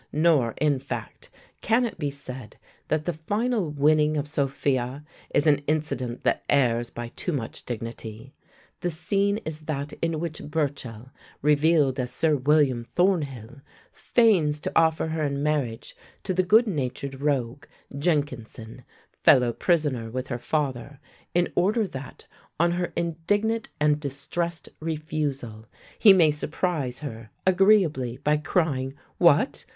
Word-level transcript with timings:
Nor, 0.11 0.55
in 0.57 0.79
fact, 0.79 1.29
can 1.61 1.85
it 1.85 1.99
be 1.99 2.09
said 2.09 2.57
that 2.87 3.05
the 3.05 3.13
final 3.13 3.69
winning 3.69 4.17
of 4.17 4.27
Sophia 4.27 5.03
is 5.31 5.45
an 5.45 5.59
incident 5.67 6.23
that 6.23 6.43
errs 6.49 6.89
by 6.89 7.09
too 7.09 7.31
much 7.31 7.65
dignity. 7.65 8.33
The 8.79 8.89
scene 8.89 9.37
is 9.45 9.59
that 9.59 9.93
in 10.01 10.19
which 10.19 10.43
Burchell, 10.43 11.11
revealed 11.43 11.99
as 11.99 12.11
Sir 12.11 12.35
William 12.35 12.83
Thornhill, 12.83 13.61
feigns 13.91 14.59
to 14.61 14.71
offer 14.75 15.09
her 15.09 15.21
in 15.23 15.43
marriage 15.43 15.95
to 16.23 16.33
the 16.33 16.41
good 16.41 16.65
natured 16.65 17.21
rogue, 17.21 17.65
Jenkinson, 17.95 18.83
fellow 19.11 19.53
prisoner 19.53 20.09
with 20.09 20.29
her 20.29 20.39
father, 20.39 20.99
in 21.35 21.47
order 21.53 21.85
that, 21.85 22.25
on 22.59 22.71
her 22.71 22.91
indignant 22.95 23.69
and 23.79 23.99
distressed 23.99 24.67
refusal, 24.79 25.67
he 25.99 26.11
may 26.11 26.31
surprise 26.31 27.01
her 27.01 27.29
agreeably 27.45 28.17
by 28.17 28.35
crying, 28.37 28.95
"What? 29.19 29.65